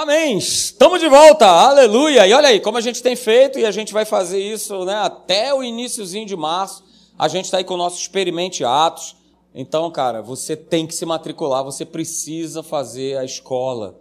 [0.00, 0.38] Amém.
[0.38, 1.46] Estamos de volta.
[1.46, 2.26] Aleluia.
[2.26, 4.94] E olha aí, como a gente tem feito e a gente vai fazer isso, né,
[4.94, 6.82] até o iníciozinho de março.
[7.18, 9.14] A gente está aí com o nosso experimente Atos.
[9.54, 14.00] Então, cara, você tem que se matricular, você precisa fazer a escola.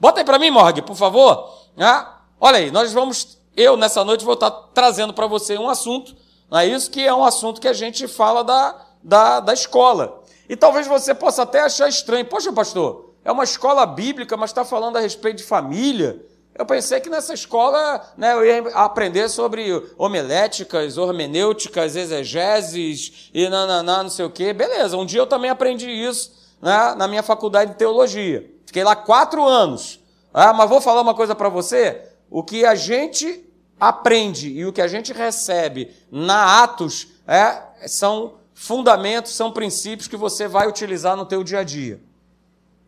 [0.00, 1.48] Bota aí para mim, Morgue, por favor.
[1.78, 6.16] Ah, olha aí, nós vamos, eu nessa noite vou estar trazendo para você um assunto,
[6.50, 6.90] não é isso?
[6.90, 10.24] Que é um assunto que a gente fala da, da, da escola.
[10.48, 12.24] E talvez você possa até achar estranho.
[12.24, 16.24] Poxa, pastor, é uma escola bíblica, mas está falando a respeito de família.
[16.54, 24.04] Eu pensei que nessa escola né, eu ia aprender sobre homiléticas, hermenêuticas, exegeses e nananá,
[24.04, 24.52] não sei o quê.
[24.52, 28.48] Beleza, um dia eu também aprendi isso né, na minha faculdade de teologia.
[28.64, 29.98] Fiquei lá quatro anos.
[30.32, 33.44] Ah, mas vou falar uma coisa para você: o que a gente
[33.78, 40.16] aprende e o que a gente recebe na Atos é, são fundamentos, são princípios que
[40.16, 42.05] você vai utilizar no teu dia a dia.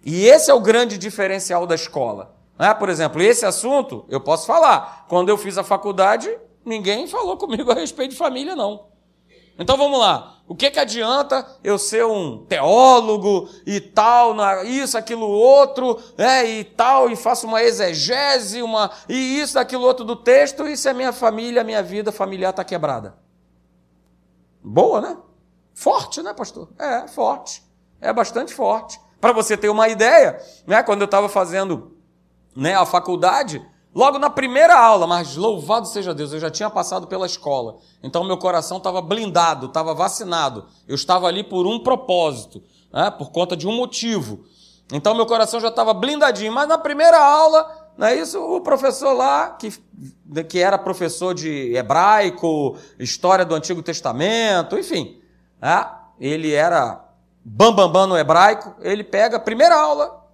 [0.09, 2.35] E esse é o grande diferencial da escola.
[2.59, 2.73] Né?
[2.73, 5.05] Por exemplo, esse assunto eu posso falar.
[5.07, 6.35] Quando eu fiz a faculdade,
[6.65, 8.87] ninguém falou comigo a respeito de família, não.
[9.59, 10.39] Então vamos lá.
[10.49, 14.35] O que, que adianta eu ser um teólogo e tal,
[14.65, 20.07] isso, aquilo, outro, né, e tal, e faço uma exegese, uma, e isso, aquilo, outro
[20.07, 23.19] do texto, e se a minha família, a minha vida familiar está quebrada?
[24.65, 25.19] Boa, né?
[25.75, 26.71] Forte, né, pastor?
[26.79, 27.63] É, forte.
[28.01, 28.99] É bastante forte.
[29.21, 31.97] Para você ter uma ideia, né, quando eu estava fazendo
[32.55, 37.07] né, a faculdade, logo na primeira aula, mas louvado seja Deus, eu já tinha passado
[37.07, 37.79] pela escola.
[38.03, 40.67] Então meu coração estava blindado, estava vacinado.
[40.87, 44.45] Eu estava ali por um propósito, né, por conta de um motivo.
[44.93, 46.53] Então meu coração já estava blindadinho.
[46.53, 48.41] Mas na primeira aula, não é isso?
[48.41, 49.73] O professor lá, que,
[50.49, 55.21] que era professor de hebraico, história do Antigo Testamento, enfim,
[55.61, 57.08] né, ele era
[57.45, 60.27] bambambam bam, bam no hebraico, ele pega a primeira aula.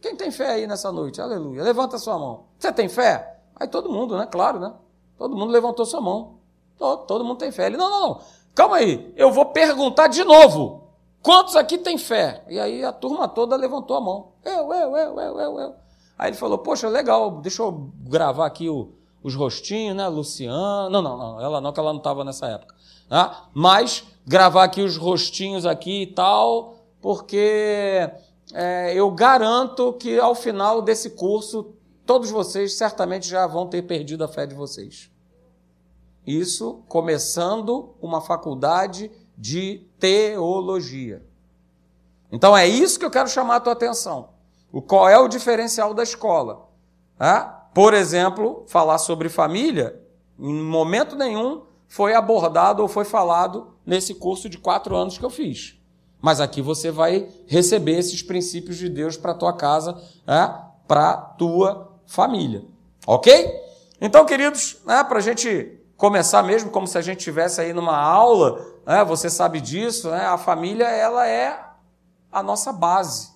[0.00, 1.20] Quem tem fé aí nessa noite?
[1.20, 1.62] Aleluia.
[1.62, 2.44] Levanta sua mão.
[2.58, 3.38] Você tem fé?
[3.54, 4.26] Aí todo mundo, né?
[4.26, 4.72] Claro, né?
[5.18, 6.38] Todo mundo levantou sua mão.
[6.78, 7.66] Todo, todo mundo tem fé.
[7.66, 8.20] Ele, não, não, não.
[8.54, 9.12] Calma aí.
[9.16, 10.88] Eu vou perguntar de novo.
[11.22, 12.42] Quantos aqui tem fé?
[12.48, 14.32] E aí a turma toda levantou a mão.
[14.42, 15.74] Eu, eu, eu, eu, eu, eu.
[16.18, 20.08] Aí ele falou, poxa, legal, deixa eu gravar aqui o, os rostinhos, né?
[20.08, 20.88] Luciana.
[20.88, 21.40] Não, não, não.
[21.40, 22.74] Ela não, que ela não estava nessa época.
[23.10, 23.30] Né?
[23.52, 28.10] Mas gravar aqui os rostinhos aqui e tal, porque
[28.52, 34.24] é, eu garanto que ao final desse curso, todos vocês certamente já vão ter perdido
[34.24, 35.10] a fé de vocês.
[36.26, 41.24] Isso começando uma faculdade de teologia.
[42.30, 44.30] Então é isso que eu quero chamar a tua atenção.
[44.72, 46.68] O qual é o diferencial da escola?
[47.18, 47.44] É?
[47.74, 50.00] Por exemplo, falar sobre família,
[50.38, 55.28] em momento nenhum foi abordado ou foi falado nesse curso de quatro anos que eu
[55.28, 55.76] fiz.
[56.22, 60.56] Mas aqui você vai receber esses princípios de Deus para tua casa, né,
[60.86, 62.62] para tua família.
[63.04, 63.52] Ok?
[64.00, 67.98] Então, queridos, né, para a gente começar mesmo, como se a gente estivesse aí numa
[67.98, 71.60] aula, né, você sabe disso, né, a família ela é
[72.30, 73.30] a nossa base.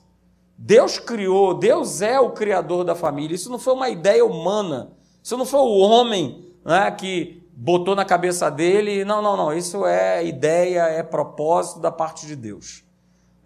[0.57, 3.35] Deus criou, Deus é o criador da família.
[3.35, 4.93] Isso não foi uma ideia humana.
[5.21, 9.87] Isso não foi o homem né, que botou na cabeça dele, não, não, não, isso
[9.87, 12.83] é ideia, é propósito da parte de Deus.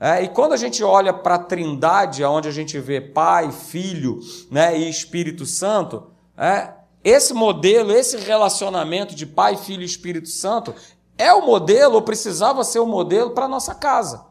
[0.01, 4.21] É, e quando a gente olha para a trindade, onde a gente vê Pai, Filho
[4.51, 10.75] né, e Espírito Santo, é, esse modelo, esse relacionamento de Pai, Filho e Espírito Santo
[11.17, 14.25] é o modelo, ou precisava ser o modelo para a nossa casa.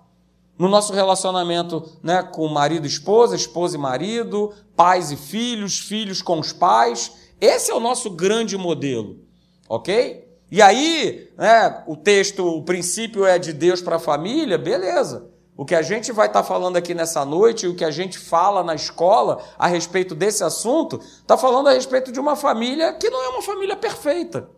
[0.57, 6.21] No nosso relacionamento né, com marido e esposa, esposa e marido, pais e filhos, filhos
[6.21, 7.11] com os pais.
[7.39, 9.26] Esse é o nosso grande modelo.
[9.67, 10.27] Ok?
[10.49, 15.29] E aí, né, o texto, o princípio é de Deus para a família, beleza.
[15.57, 18.17] O que a gente vai estar tá falando aqui nessa noite, o que a gente
[18.17, 23.09] fala na escola a respeito desse assunto, está falando a respeito de uma família que
[23.09, 24.49] não é uma família perfeita.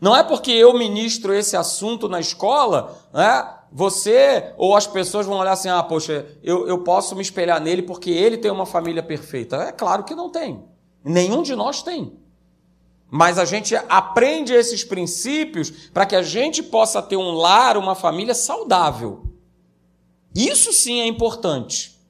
[0.00, 5.38] Não é porque eu ministro esse assunto na escola, né, você ou as pessoas vão
[5.38, 9.02] olhar assim: ah, poxa, eu, eu posso me espelhar nele porque ele tem uma família
[9.02, 9.56] perfeita.
[9.56, 10.64] É claro que não tem.
[11.04, 12.18] Nenhum de nós tem.
[13.14, 17.94] Mas a gente aprende esses princípios para que a gente possa ter um lar, uma
[17.94, 19.26] família saudável.
[20.34, 22.00] Isso sim é importante.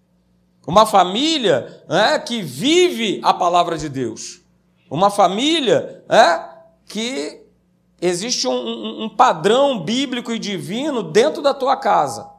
[0.65, 4.43] Uma família né, que vive a palavra de Deus.
[4.89, 6.49] Uma família né,
[6.87, 7.47] que
[8.01, 12.31] existe um, um, um padrão bíblico e divino dentro da tua casa.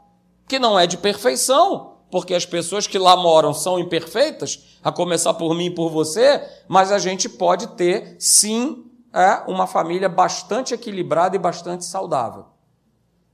[0.47, 5.33] Que não é de perfeição, porque as pessoas que lá moram são imperfeitas, a começar
[5.33, 10.75] por mim e por você, mas a gente pode ter, sim, é, uma família bastante
[10.75, 12.45] equilibrada e bastante saudável.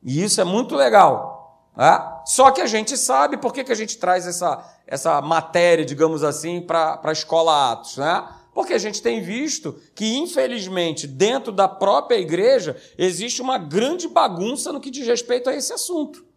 [0.01, 1.67] E isso é muito legal.
[1.77, 2.21] É?
[2.25, 6.23] Só que a gente sabe por que, que a gente traz essa, essa matéria, digamos
[6.23, 8.29] assim, para a escola Atos, né?
[8.53, 14.71] Porque a gente tem visto que, infelizmente, dentro da própria igreja, existe uma grande bagunça
[14.71, 16.28] no que diz respeito a esse assunto.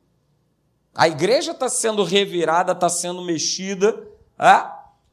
[0.95, 4.07] A igreja está sendo revirada, está sendo mexida
[4.39, 4.65] é?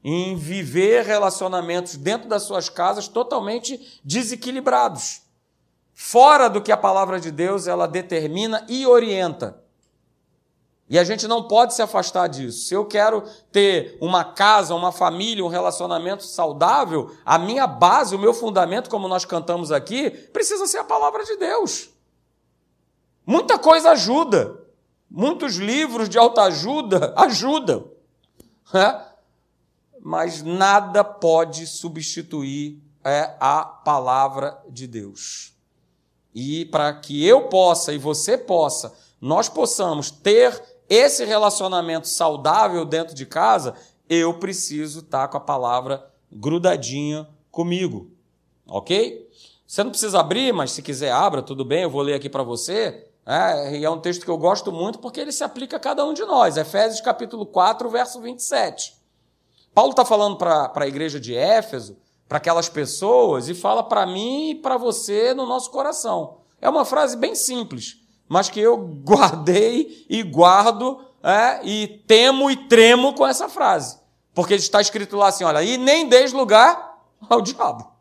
[0.04, 5.22] em viver relacionamentos dentro das suas casas totalmente desequilibrados,
[5.94, 9.64] fora do que a palavra de Deus ela determina e orienta.
[10.90, 12.66] E a gente não pode se afastar disso.
[12.66, 18.20] Se eu quero ter uma casa, uma família, um relacionamento saudável, a minha base, o
[18.20, 21.90] meu fundamento, como nós cantamos aqui, precisa ser a palavra de Deus.
[23.24, 24.69] Muita coisa ajuda.
[25.10, 27.90] Muitos livros de autoajuda ajudam.
[28.74, 29.06] Né?
[30.02, 35.54] Mas nada pode substituir é, a palavra de Deus.
[36.34, 43.16] E para que eu possa e você possa, nós possamos ter esse relacionamento saudável dentro
[43.16, 43.76] de casa,
[44.10, 48.12] eu preciso estar com a palavra grudadinha comigo.
[48.68, 49.28] Ok?
[49.66, 52.44] Você não precisa abrir, mas se quiser abra, tudo bem, eu vou ler aqui para
[52.44, 53.09] você.
[53.32, 56.04] É, e é um texto que eu gosto muito porque ele se aplica a cada
[56.04, 56.58] um de nós.
[56.58, 58.98] Efésios capítulo 4, verso 27.
[59.72, 61.96] Paulo está falando para a igreja de Éfeso,
[62.28, 66.40] para aquelas pessoas, e fala para mim e para você no nosso coração.
[66.60, 67.98] É uma frase bem simples,
[68.28, 74.00] mas que eu guardei e guardo é, e temo e tremo com essa frase.
[74.34, 77.00] Porque está escrito lá assim: olha, e nem deis lugar
[77.30, 77.92] ao diabo.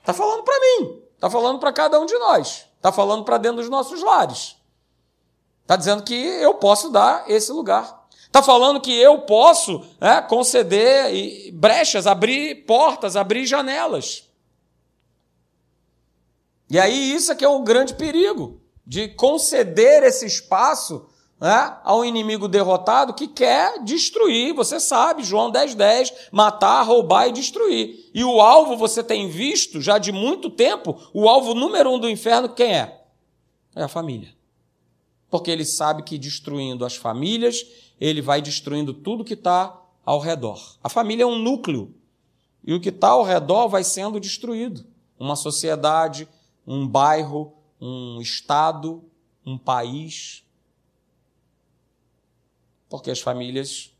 [0.00, 3.58] Está falando para mim, está falando para cada um de nós, está falando para dentro
[3.58, 4.56] dos nossos lares.
[5.62, 8.08] Está dizendo que eu posso dar esse lugar.
[8.24, 14.28] Está falando que eu posso é, conceder brechas, abrir portas, abrir janelas.
[16.70, 21.06] E aí isso é que é o grande perigo de conceder esse espaço
[21.40, 24.54] né, ao inimigo derrotado que quer destruir.
[24.54, 28.10] Você sabe, João 10,10, 10, matar, roubar e destruir.
[28.12, 32.10] E o alvo, você tem visto já de muito tempo, o alvo número um do
[32.10, 33.04] inferno, quem é?
[33.74, 34.34] É a família.
[35.30, 37.64] Porque ele sabe que destruindo as famílias,
[38.00, 40.78] ele vai destruindo tudo que está ao redor.
[40.82, 41.94] A família é um núcleo.
[42.64, 44.84] E o que está ao redor vai sendo destruído.
[45.18, 46.28] Uma sociedade,
[46.66, 49.04] um bairro, um estado,
[49.44, 50.44] um país,
[52.88, 53.90] porque as famílias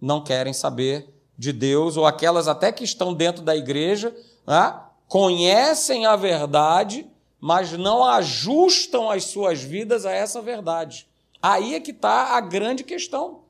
[0.00, 4.14] não querem saber de Deus, ou aquelas até que estão dentro da igreja,
[4.46, 4.78] né,
[5.08, 11.08] conhecem a verdade, mas não ajustam as suas vidas a essa verdade.
[11.42, 13.44] Aí é que está a grande questão.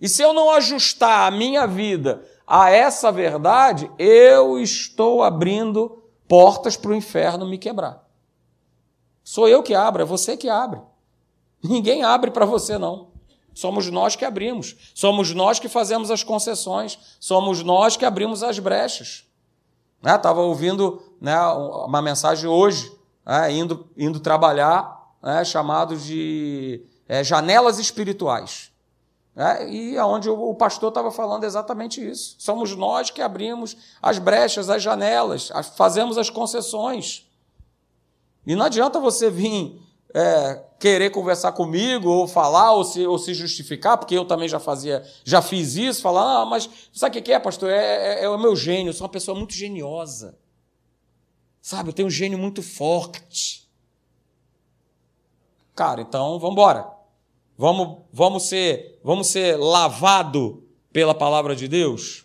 [0.00, 6.76] E se eu não ajustar a minha vida a essa verdade, eu estou abrindo portas
[6.76, 8.06] para o inferno me quebrar.
[9.22, 10.80] Sou eu que abro, é você que abre.
[11.62, 13.08] Ninguém abre para você, não.
[13.58, 14.76] Somos nós que abrimos.
[14.94, 16.96] Somos nós que fazemos as concessões.
[17.18, 19.24] Somos nós que abrimos as brechas.
[20.00, 20.46] Estava né?
[20.46, 22.96] ouvindo né, uma mensagem hoje,
[23.26, 28.70] né, indo, indo trabalhar, né, chamado de é, janelas espirituais.
[29.34, 32.36] É, e aonde o pastor estava falando exatamente isso.
[32.38, 37.28] Somos nós que abrimos as brechas, as janelas, fazemos as concessões.
[38.46, 39.82] E não adianta você vir
[40.14, 44.58] é, querer conversar comigo, ou falar, ou se, ou se justificar, porque eu também já
[44.58, 47.70] fazia, já fiz isso, falar, ah, mas sabe o que é, pastor?
[47.70, 50.38] É, é, é o meu gênio, eu sou uma pessoa muito geniosa.
[51.60, 53.68] Sabe, eu tenho um gênio muito forte.
[55.74, 56.88] Cara, então vamos embora.
[57.56, 62.24] Vamos, vamos ser, vamos ser lavado pela palavra de Deus,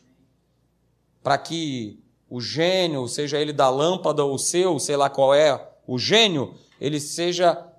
[1.21, 1.99] para que
[2.29, 6.99] o gênio, seja ele da lâmpada ou seu, sei lá qual é o gênio, ele
[6.99, 7.72] seja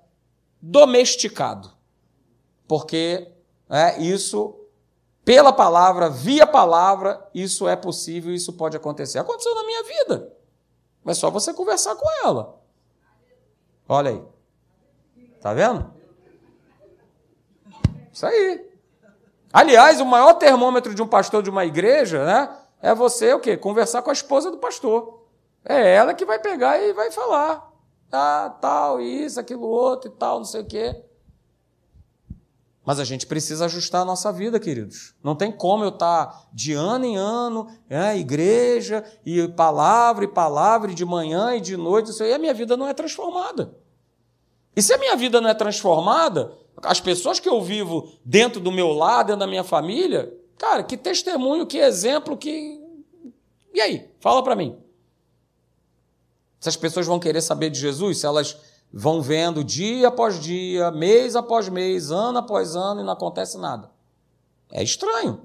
[0.65, 1.71] domesticado.
[2.67, 3.31] Porque
[3.69, 4.59] é, isso,
[5.23, 9.19] pela palavra, via palavra, isso é possível, isso pode acontecer.
[9.19, 10.33] Aconteceu na minha vida.
[11.05, 12.59] É só você conversar com ela.
[13.87, 14.23] Olha aí.
[15.39, 15.93] Tá vendo?
[18.11, 18.67] Isso aí.
[19.53, 22.57] Aliás, o maior termômetro de um pastor de uma igreja, né?
[22.81, 23.55] É você o quê?
[23.55, 25.27] Conversar com a esposa do pastor.
[25.63, 27.74] É ela que vai pegar e vai falar
[28.15, 31.03] ah, tal, isso, aquilo outro e tal, não sei o quê.
[32.85, 35.15] Mas a gente precisa ajustar a nossa vida, queridos.
[35.23, 40.91] Não tem como eu estar de ano em ano, é, igreja, e palavra, e palavra,
[40.91, 43.75] e de manhã e de noite, isso aí, a minha vida não é transformada.
[44.75, 46.51] E se a minha vida não é transformada,
[46.83, 50.95] as pessoas que eu vivo dentro do meu lar, dentro da minha família, cara, que
[50.95, 52.79] testemunho, que exemplo, que.
[53.73, 54.09] E aí?
[54.19, 54.77] Fala para mim.
[56.65, 58.57] Se as pessoas vão querer saber de Jesus, se elas
[58.91, 63.91] vão vendo dia após dia, mês após mês, ano após ano e não acontece nada.
[64.71, 65.41] É estranho.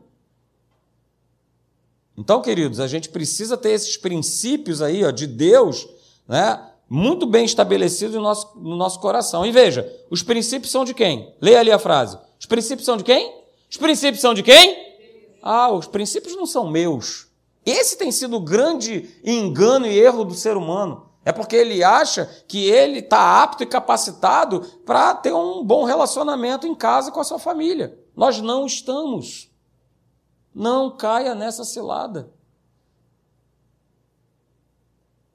[2.16, 5.86] Então, queridos, a gente precisa ter esses princípios aí ó, de Deus,
[6.26, 6.70] né?
[6.88, 9.44] Muito bem estabelecidos no nosso, no nosso coração.
[9.44, 11.34] E veja, os princípios são de quem?
[11.38, 12.16] Leia ali a frase.
[12.38, 13.42] Os princípios são de quem?
[13.70, 14.74] Os princípios são de quem?
[15.42, 17.26] Ah, os princípios não são meus.
[17.66, 21.09] Esse tem sido o grande engano e erro do ser humano.
[21.24, 26.66] É porque ele acha que ele está apto e capacitado para ter um bom relacionamento
[26.66, 27.98] em casa com a sua família.
[28.16, 29.50] Nós não estamos.
[30.54, 32.32] Não caia nessa cilada.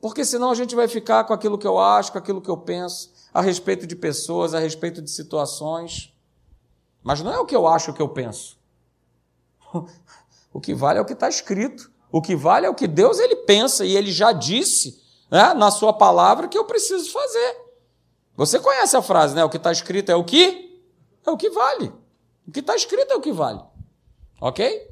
[0.02, 2.58] Porque senão a gente vai ficar com aquilo que eu acho, com aquilo que eu
[2.58, 6.14] penso, a respeito de pessoas, a respeito de situações.
[7.04, 8.58] Mas não é o que eu acho, o que eu penso.
[10.54, 11.92] O que vale é o que está escrito.
[12.10, 15.04] O que vale é o que Deus ele pensa e ele já disse
[15.36, 17.58] né, na sua palavra que eu preciso fazer.
[18.38, 19.44] Você conhece a frase, né?
[19.44, 20.82] O que está escrito é o que?
[21.26, 21.92] É o que vale.
[22.48, 23.60] O que está escrito é o que vale.
[24.40, 24.90] Ok?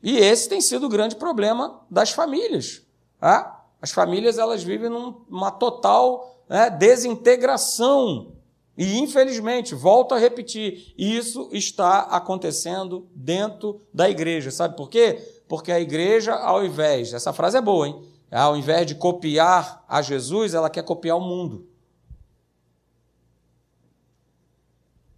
[0.00, 2.82] E esse tem sido o grande problema das famílias.
[3.18, 3.64] Tá?
[3.80, 8.36] As famílias elas vivem numa total né, desintegração.
[8.78, 14.52] E, infelizmente, volto a repetir, isso está acontecendo dentro da igreja.
[14.52, 15.42] Sabe por quê?
[15.48, 18.11] Porque a igreja, ao invés, essa frase é boa, hein?
[18.32, 21.68] Ao invés de copiar a Jesus, ela quer copiar o mundo.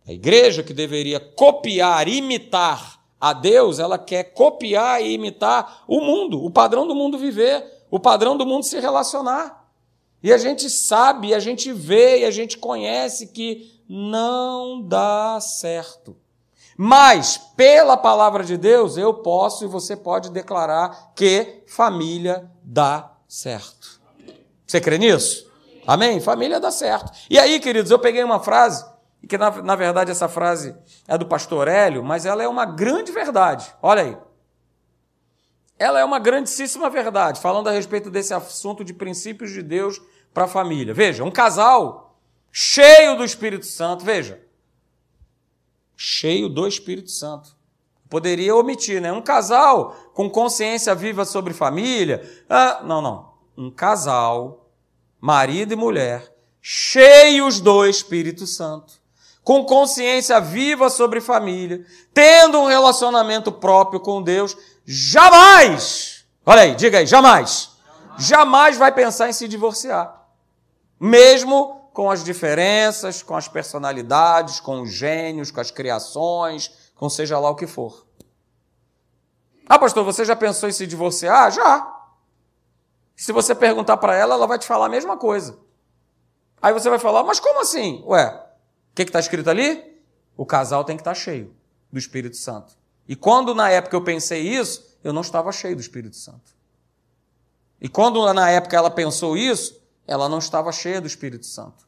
[0.07, 6.45] A igreja que deveria copiar, imitar a Deus, ela quer copiar e imitar o mundo,
[6.45, 9.65] o padrão do mundo viver, o padrão do mundo se relacionar.
[10.23, 16.17] E a gente sabe, a gente vê e a gente conhece que não dá certo.
[16.77, 24.01] Mas, pela palavra de Deus, eu posso e você pode declarar que família dá certo.
[24.67, 25.51] Você crê nisso?
[25.87, 26.21] Amém?
[26.21, 27.13] Família dá certo.
[27.31, 28.85] E aí, queridos, eu peguei uma frase
[29.27, 30.77] que na, na verdade essa frase
[31.09, 33.73] é do pastor Hélio, mas ela é uma grande verdade.
[33.83, 34.17] Olha aí.
[35.79, 40.01] Ela é uma grandíssima verdade, falando a respeito desse assunto de princípios de Deus
[40.33, 40.95] para a família.
[40.95, 42.17] Veja, um casal
[42.53, 44.41] cheio do Espírito Santo, veja,
[45.97, 47.57] cheio do Espírito Santo.
[48.09, 49.13] Poderia omitir, né?
[49.13, 52.23] Um casal com consciência viva sobre família.
[52.49, 53.33] Ah, não, não.
[53.57, 54.71] Um casal,
[55.21, 59.05] marido e mulher, cheios do Espírito Santo
[59.45, 61.85] com consciência viva sobre família,
[62.15, 67.73] tendo um relacionamento próprio com Deus, jamais, olha aí, diga aí, jamais,
[68.19, 70.23] jamais vai pensar em se divorciar.
[70.99, 77.39] Mesmo com as diferenças, com as personalidades, com os gênios, com as criações, com seja
[77.39, 78.05] lá o que for.
[79.65, 81.53] Ah, pastor, você já pensou em se divorciar?
[81.53, 81.91] Já.
[83.15, 85.57] Se você perguntar para ela, ela vai te falar a mesma coisa.
[86.61, 88.03] Aí você vai falar, mas como assim?
[88.07, 88.45] Ué,
[88.91, 90.03] o que está escrito ali?
[90.37, 91.55] O casal tem que estar tá cheio
[91.93, 92.77] do Espírito Santo.
[93.07, 96.57] E quando na época eu pensei isso, eu não estava cheio do Espírito Santo.
[97.81, 101.87] E quando na época ela pensou isso, ela não estava cheia do Espírito Santo.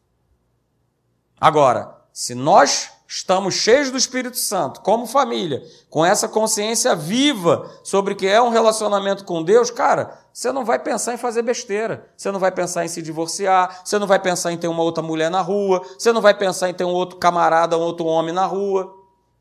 [1.40, 8.14] Agora, se nós estamos cheios do Espírito Santo, como família, com essa consciência viva sobre
[8.14, 12.10] o que é um relacionamento com Deus, cara, você não vai pensar em fazer besteira,
[12.16, 15.02] você não vai pensar em se divorciar, você não vai pensar em ter uma outra
[15.02, 18.34] mulher na rua, você não vai pensar em ter um outro camarada, um outro homem
[18.34, 18.92] na rua,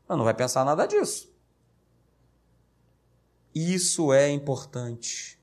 [0.08, 1.28] não vai pensar nada disso.
[3.54, 5.35] Isso é importante.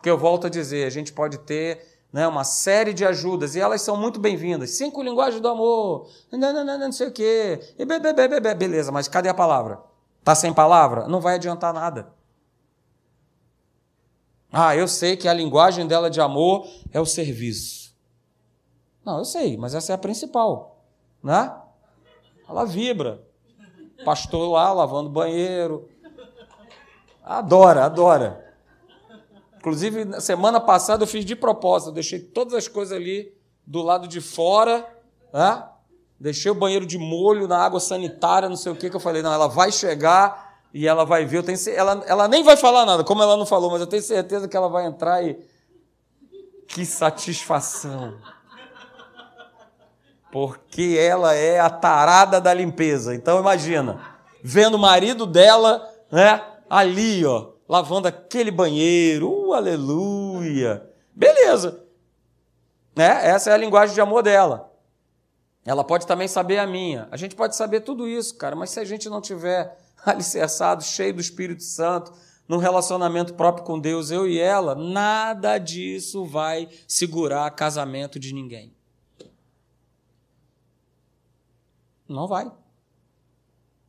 [0.00, 3.60] Porque eu volto a dizer, a gente pode ter né, uma série de ajudas, e
[3.60, 4.70] elas são muito bem-vindas.
[4.70, 8.40] Cinco linguagens do amor, não, não, não, não sei o quê, e be, be, be,
[8.40, 9.78] be, beleza, mas cadê a palavra?
[10.18, 11.06] Está sem palavra?
[11.06, 12.14] Não vai adiantar nada.
[14.50, 17.94] Ah, eu sei que a linguagem dela de amor é o serviço.
[19.04, 20.82] Não, eu sei, mas essa é a principal,
[21.22, 21.54] né?
[22.48, 23.22] Ela vibra.
[24.02, 25.90] Pastor lá lavando banheiro.
[27.22, 28.49] Adora, adora.
[29.60, 33.30] Inclusive, na semana passada eu fiz de propósito, deixei todas as coisas ali
[33.66, 34.86] do lado de fora,
[35.34, 35.62] né?
[36.18, 39.20] deixei o banheiro de molho na água sanitária, não sei o que, que eu falei,
[39.20, 42.86] não, ela vai chegar e ela vai ver, eu tenho, ela, ela nem vai falar
[42.86, 45.38] nada, como ela não falou, mas eu tenho certeza que ela vai entrar e.
[46.66, 48.16] Que satisfação!
[50.32, 53.14] Porque ela é a tarada da limpeza.
[53.14, 54.00] Então imagina,
[54.42, 60.90] vendo o marido dela, né, ali, ó, lavando aquele banheiro, uh, aleluia.
[61.14, 61.84] Beleza.
[62.96, 63.28] Né?
[63.28, 64.76] Essa é a linguagem de amor dela.
[65.64, 67.06] Ela pode também saber a minha.
[67.12, 71.14] A gente pode saber tudo isso, cara, mas se a gente não tiver alicerçado, cheio
[71.14, 72.12] do Espírito Santo,
[72.48, 78.74] num relacionamento próprio com Deus, eu e ela, nada disso vai segurar casamento de ninguém.
[82.08, 82.50] Não vai.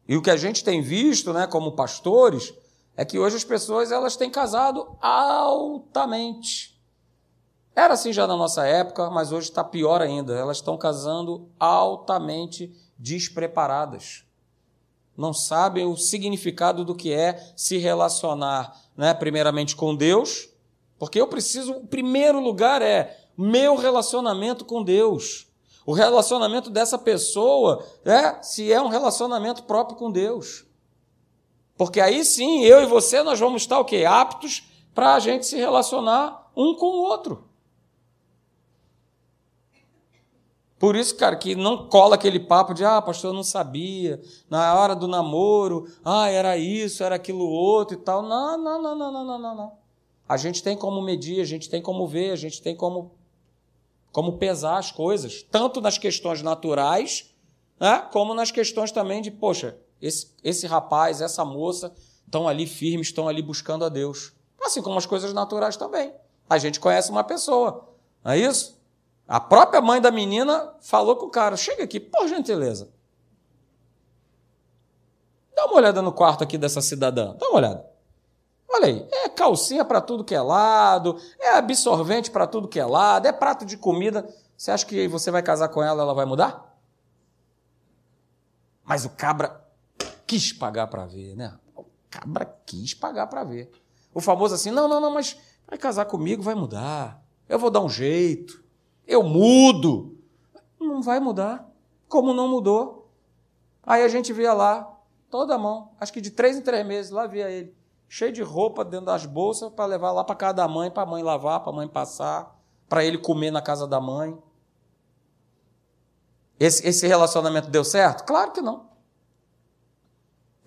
[0.07, 2.53] E o que a gente tem visto, né, como pastores,
[3.01, 6.79] é que hoje as pessoas elas têm casado altamente.
[7.75, 10.35] Era assim já na nossa época, mas hoje está pior ainda.
[10.35, 14.23] Elas estão casando altamente despreparadas.
[15.17, 20.49] Não sabem o significado do que é se relacionar, né, primeiramente com Deus,
[20.99, 25.47] porque eu preciso, o primeiro lugar é meu relacionamento com Deus.
[25.87, 30.69] O relacionamento dessa pessoa é se é um relacionamento próprio com Deus.
[31.81, 34.05] Porque aí sim, eu e você, nós vamos estar o quê?
[34.07, 34.61] Aptos
[34.93, 37.45] para a gente se relacionar um com o outro.
[40.77, 44.75] Por isso, cara, que não cola aquele papo de, ah, pastor, eu não sabia, na
[44.75, 48.21] hora do namoro, ah, era isso, era aquilo outro e tal.
[48.21, 49.71] Não, não, não, não, não, não, não.
[50.29, 53.15] A gente tem como medir, a gente tem como ver, a gente tem como,
[54.11, 57.33] como pesar as coisas, tanto nas questões naturais,
[57.79, 61.93] né, como nas questões também de, poxa, esse, esse rapaz, essa moça
[62.25, 64.33] estão ali firmes, estão ali buscando a Deus.
[64.61, 66.13] Assim como as coisas naturais também.
[66.49, 67.89] A gente conhece uma pessoa,
[68.23, 68.79] não é isso?
[69.27, 72.89] A própria mãe da menina falou com o cara: chega aqui, por gentileza.
[75.55, 77.35] Dá uma olhada no quarto aqui dessa cidadã.
[77.35, 77.91] Dá uma olhada.
[78.67, 82.85] Olha aí, é calcinha para tudo que é lado, é absorvente para tudo que é
[82.85, 84.27] lado, é prato de comida.
[84.55, 86.77] Você acha que você vai casar com ela, ela vai mudar?
[88.83, 89.60] Mas o cabra
[90.31, 91.53] quis pagar para ver, né?
[91.75, 93.69] O cabra quis pagar para ver.
[94.13, 97.21] O famoso assim, não, não, não, mas vai casar comigo, vai mudar.
[97.49, 98.63] Eu vou dar um jeito.
[99.05, 100.17] Eu mudo.
[100.79, 101.69] Não vai mudar.
[102.07, 103.11] Como não mudou.
[103.83, 104.97] Aí a gente via lá,
[105.29, 107.75] toda a mão, acho que de três em três meses, lá via ele,
[108.07, 111.05] cheio de roupa dentro das bolsas para levar lá para casa da mãe, para a
[111.05, 112.57] mãe lavar, para a mãe passar,
[112.87, 114.37] para ele comer na casa da mãe.
[116.57, 118.23] Esse, esse relacionamento deu certo?
[118.23, 118.90] Claro que não.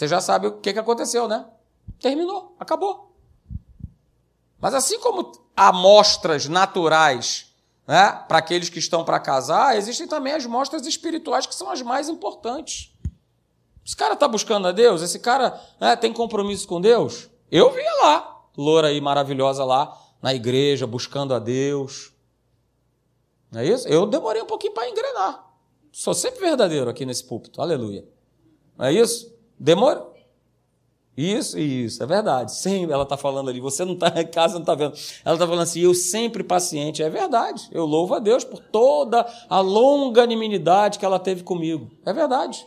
[0.04, 1.46] Você já sabe o que, que aconteceu, né?
[1.98, 3.16] Terminou, acabou.
[4.60, 7.54] Mas assim como amostras naturais
[7.86, 11.80] né, para aqueles que estão para casar, existem também as mostras espirituais que são as
[11.80, 12.92] mais importantes.
[13.84, 15.00] Esse cara está buscando a Deus?
[15.00, 17.30] Esse cara né, tem compromisso com Deus?
[17.50, 22.12] Eu via lá, loura aí maravilhosa lá na igreja, buscando a Deus.
[23.50, 23.88] Não é isso?
[23.88, 25.50] Eu demorei um pouquinho para engrenar.
[25.90, 27.62] Sou sempre verdadeiro aqui nesse púlpito.
[27.62, 28.06] Aleluia.
[28.76, 29.33] Não é isso?
[29.64, 30.06] Demora.
[31.16, 32.54] Isso, isso, é verdade.
[32.54, 33.60] Sim, ela está falando ali.
[33.60, 34.94] Você não está em casa, não está vendo.
[35.24, 37.02] Ela está falando assim, eu sempre paciente.
[37.02, 37.66] É verdade.
[37.72, 41.90] Eu louvo a Deus por toda a longanimidade que ela teve comigo.
[42.04, 42.66] É verdade.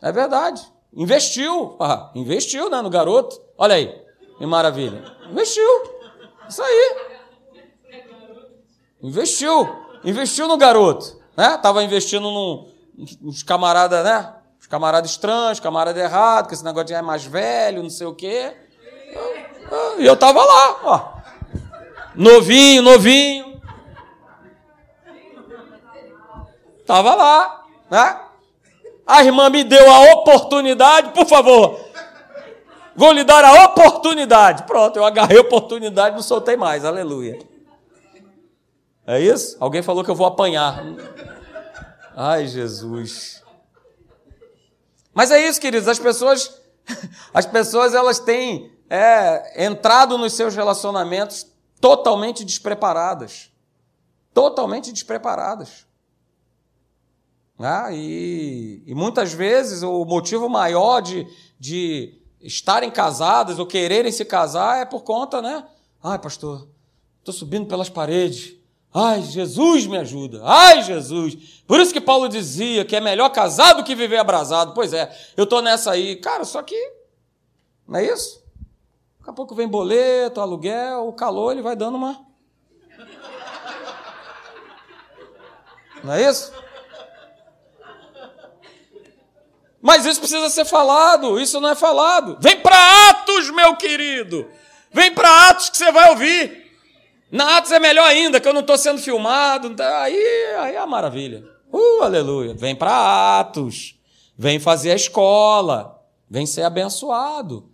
[0.00, 0.62] É verdade.
[0.94, 1.76] Investiu.
[1.78, 3.38] Ah, investiu né, no garoto.
[3.58, 3.94] Olha aí.
[4.38, 5.04] Que maravilha.
[5.30, 5.82] Investiu.
[6.48, 6.96] Isso aí.
[9.02, 9.68] Investiu.
[10.02, 11.20] Investiu no garoto.
[11.36, 11.58] Né?
[11.58, 12.30] Tava investindo
[13.20, 14.36] nos camaradas, né?
[14.74, 18.14] Os camaradas estranhos, camarada errado, que esse negócio de é mais velho, não sei o
[18.14, 18.52] quê.
[19.98, 21.12] E eu tava lá, ó.
[22.16, 23.62] Novinho, novinho.
[26.84, 28.20] Tava lá, né?
[29.06, 31.78] A irmã me deu a oportunidade, por favor.
[32.96, 34.64] Vou lhe dar a oportunidade.
[34.64, 36.84] Pronto, eu agarrei a oportunidade, não soltei mais.
[36.84, 37.38] Aleluia.
[39.06, 39.56] É isso?
[39.60, 40.82] Alguém falou que eu vou apanhar.
[42.16, 43.43] Ai, Jesus.
[45.14, 46.60] Mas é isso, queridos, as pessoas,
[47.32, 51.46] as pessoas elas têm é, entrado nos seus relacionamentos
[51.80, 53.50] totalmente despreparadas.
[54.32, 55.86] Totalmente despreparadas.
[57.58, 61.24] Ah, e, e, muitas vezes o motivo maior de,
[61.58, 65.64] de estarem casadas ou quererem se casar é por conta, né?
[66.02, 66.68] Ai, pastor,
[67.20, 68.56] estou subindo pelas paredes.
[68.96, 70.40] Ai, Jesus me ajuda.
[70.44, 71.62] Ai, Jesus.
[71.66, 74.72] Por isso que Paulo dizia que é melhor casar do que viver abrasado.
[74.72, 76.14] Pois é, eu estou nessa aí.
[76.14, 76.76] Cara, só que
[77.88, 78.40] não é isso?
[79.18, 82.24] Daqui a pouco vem boleto, aluguel, o calor, ele vai dando uma.
[86.04, 86.52] Não é isso?
[89.82, 92.38] Mas isso precisa ser falado, isso não é falado.
[92.40, 94.48] Vem para Atos, meu querido.
[94.92, 96.63] Vem para Atos que você vai ouvir.
[97.34, 99.74] Na Atos é melhor ainda, que eu não estou sendo filmado.
[99.82, 100.16] Aí,
[100.56, 101.44] aí é a maravilha.
[101.72, 102.54] Uh, aleluia.
[102.54, 103.98] Vem para Atos.
[104.38, 106.00] Vem fazer a escola.
[106.30, 107.68] Vem ser abençoado.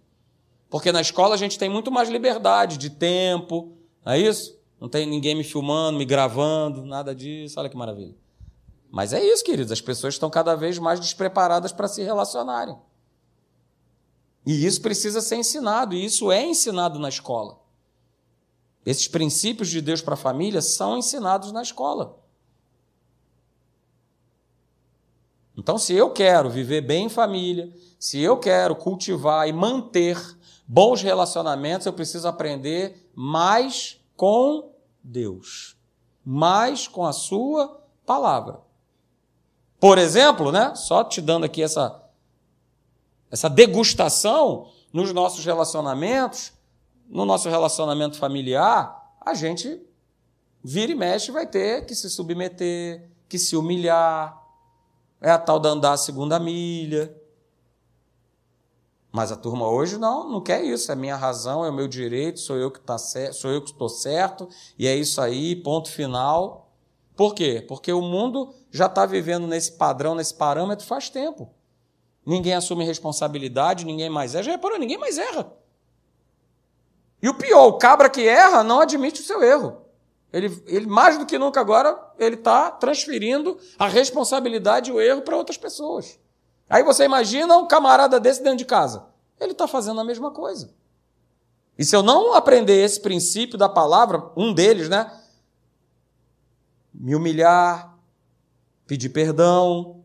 [0.70, 3.76] Porque na escola a gente tem muito mais liberdade de tempo.
[4.02, 4.58] Não é isso?
[4.80, 7.60] Não tem ninguém me filmando, me gravando, nada disso.
[7.60, 8.16] Olha que maravilha.
[8.90, 9.70] Mas é isso, queridos.
[9.70, 12.78] As pessoas estão cada vez mais despreparadas para se relacionarem.
[14.46, 17.59] E isso precisa ser ensinado, e isso é ensinado na escola.
[18.84, 22.18] Esses princípios de Deus para a família são ensinados na escola.
[25.56, 30.18] Então, se eu quero viver bem em família, se eu quero cultivar e manter
[30.66, 35.76] bons relacionamentos, eu preciso aprender mais com Deus,
[36.24, 38.60] mais com a Sua palavra.
[39.78, 42.02] Por exemplo, né, só te dando aqui essa,
[43.30, 46.52] essa degustação nos nossos relacionamentos,
[47.10, 49.82] no nosso relacionamento familiar, a gente
[50.62, 54.38] vira e mexe vai ter que se submeter, que se humilhar.
[55.20, 57.14] É a tal da andar a segunda milha.
[59.12, 60.90] Mas a turma hoje não, não quer isso.
[60.92, 63.88] É minha razão, é o meu direito, sou eu que tá sou eu que estou
[63.88, 66.72] certo, e é isso aí, ponto final.
[67.16, 67.62] Por quê?
[67.66, 71.50] Porque o mundo já está vivendo nesse padrão, nesse parâmetro faz tempo.
[72.24, 74.44] Ninguém assume responsabilidade, ninguém mais erra.
[74.44, 74.78] Já reparou?
[74.78, 75.52] Ninguém mais erra.
[77.22, 79.83] E o pior, o cabra que erra não admite o seu erro.
[80.33, 85.22] Ele, ele mais do que nunca agora, ele está transferindo a responsabilidade e o erro
[85.22, 86.18] para outras pessoas.
[86.68, 89.06] Aí você imagina um camarada desse dentro de casa.
[89.40, 90.72] Ele está fazendo a mesma coisa.
[91.76, 95.11] E se eu não aprender esse princípio da palavra, um deles, né?
[96.92, 97.98] Me humilhar,
[98.87, 100.04] pedir perdão,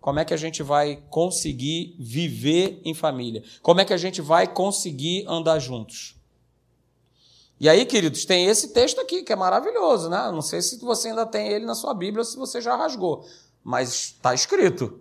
[0.00, 3.42] como é que a gente vai conseguir viver em família?
[3.62, 6.17] Como é que a gente vai conseguir andar juntos?
[7.60, 10.30] E aí, queridos, tem esse texto aqui que é maravilhoso, né?
[10.30, 13.24] Não sei se você ainda tem ele na sua Bíblia ou se você já rasgou,
[13.64, 15.00] mas está escrito.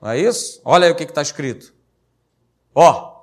[0.00, 0.60] Não é isso?
[0.64, 1.72] Olha aí o que está escrito.
[2.74, 3.14] Ó,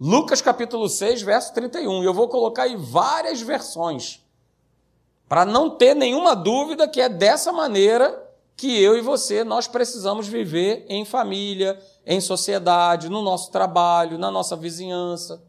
[0.00, 2.02] Lucas capítulo 6, verso 31.
[2.02, 4.24] E eu vou colocar aí várias versões,
[5.28, 8.26] para não ter nenhuma dúvida que é dessa maneira
[8.56, 14.30] que eu e você nós precisamos viver em família, em sociedade, no nosso trabalho, na
[14.30, 15.42] nossa vizinhança.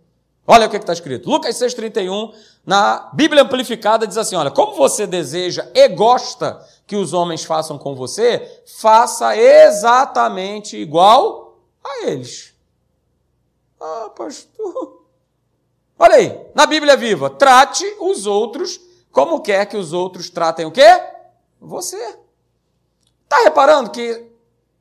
[0.53, 1.29] Olha o que está escrito.
[1.29, 2.33] Lucas 6,31,
[2.65, 7.77] na Bíblia Amplificada, diz assim: olha, como você deseja e gosta que os homens façam
[7.77, 12.53] com você, faça exatamente igual a eles.
[13.79, 15.05] Ah, pastor.
[15.97, 18.77] Olha aí, na Bíblia Viva, trate os outros
[19.09, 21.01] como quer que os outros tratem o quê?
[21.61, 22.17] Você.
[23.23, 24.29] Está reparando que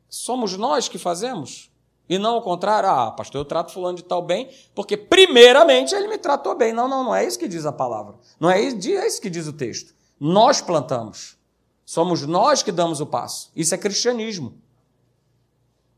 [0.09, 1.70] somos nós que fazemos?
[2.11, 6.09] E não o contrário, ah, pastor, eu trato fulano de tal bem, porque primeiramente ele
[6.09, 6.73] me tratou bem.
[6.73, 8.17] Não, não, não é isso que diz a palavra.
[8.41, 9.95] Não é isso que diz o texto.
[10.19, 11.39] Nós plantamos.
[11.87, 13.53] Somos nós que damos o passo.
[13.55, 14.61] Isso é cristianismo.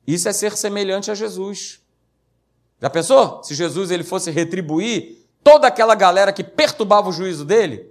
[0.06, 1.80] Isso é ser semelhante a Jesus.
[2.78, 3.42] Já pensou?
[3.42, 7.90] Se Jesus ele fosse retribuir toda aquela galera que perturbava o juízo dele?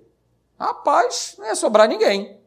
[0.59, 2.39] Rapaz, não ia sobrar ninguém.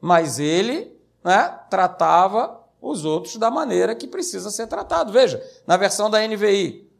[0.00, 5.12] Mas ele né, tratava os outros da maneira que precisa ser tratado.
[5.12, 6.90] Veja, na versão da NVI.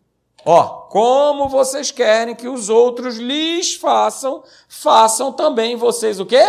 [0.45, 6.45] Ó, como vocês querem que os outros lhes façam, façam também vocês o quê?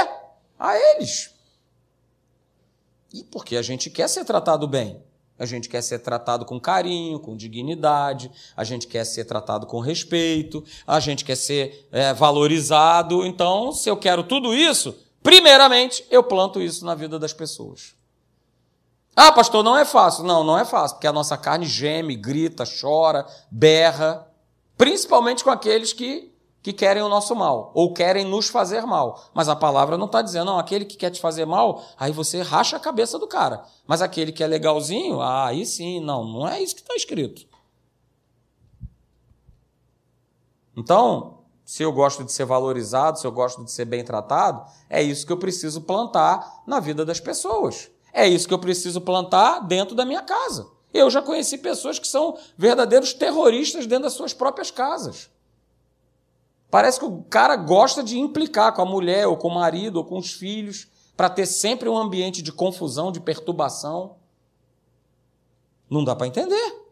[0.59, 1.33] A eles.
[3.13, 5.01] E porque a gente quer ser tratado bem.
[5.37, 9.81] A gente quer ser tratado com carinho, com dignidade, a gente quer ser tratado com
[9.81, 13.25] respeito, a gente quer ser é, valorizado.
[13.25, 17.94] Então, se eu quero tudo isso, primeiramente eu planto isso na vida das pessoas.
[19.15, 20.25] Ah, pastor, não é fácil.
[20.25, 24.27] Não, não é fácil, porque a nossa carne geme, grita, chora, berra,
[24.77, 29.23] principalmente com aqueles que, que querem o nosso mal, ou querem nos fazer mal.
[29.33, 32.41] Mas a palavra não está dizendo, não, aquele que quer te fazer mal, aí você
[32.41, 33.63] racha a cabeça do cara.
[33.87, 37.47] Mas aquele que é legalzinho, ah, aí sim, não, não é isso que está escrito.
[40.75, 45.01] Então, se eu gosto de ser valorizado, se eu gosto de ser bem tratado, é
[45.01, 47.89] isso que eu preciso plantar na vida das pessoas.
[48.17, 50.71] É isso que eu preciso plantar dentro da minha casa.
[50.93, 55.29] Eu já conheci pessoas que são verdadeiros terroristas dentro das suas próprias casas.
[56.71, 60.05] Parece que o cara gosta de implicar com a mulher, ou com o marido, ou
[60.05, 64.15] com os filhos, para ter sempre um ambiente de confusão, de perturbação.
[65.89, 66.85] Não dá para entender.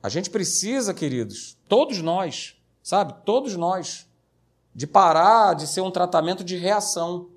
[0.00, 3.14] A gente precisa, queridos, todos nós, sabe?
[3.24, 4.08] Todos nós
[4.74, 7.28] de parar de ser um tratamento de reação.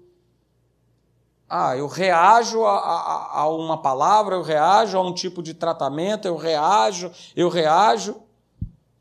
[1.49, 6.27] Ah, eu reajo a, a, a, uma palavra, eu reajo a um tipo de tratamento,
[6.27, 8.15] eu reajo, eu reajo.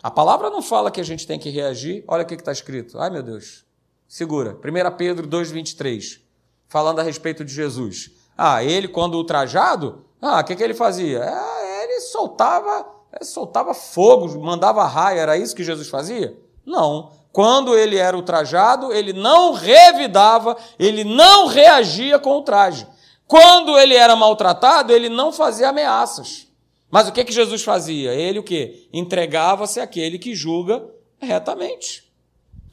[0.03, 2.05] A palavra não fala que a gente tem que reagir.
[2.09, 2.99] Olha o que está escrito.
[2.99, 3.65] Ai, meu Deus.
[4.09, 4.59] Segura.
[4.59, 6.21] 1 Pedro 2,23.
[6.69, 8.11] Falando a respeito de Jesus.
[8.37, 11.23] Ah, ele, quando ultrajado, ah, o que, que ele fazia?
[11.23, 15.21] Ah, ele soltava, ele soltava fogo, mandava raio.
[15.21, 16.37] Era isso que Jesus fazia?
[16.67, 17.13] Não.
[17.33, 22.87] Quando ele era ultrajado, ele não revidava, ele não reagia com o traje.
[23.27, 26.47] Quando ele era maltratado, ele não fazia ameaças.
[26.91, 28.13] Mas o que, que Jesus fazia?
[28.13, 28.87] Ele o quê?
[28.93, 30.87] Entregava-se àquele que julga
[31.19, 32.13] retamente.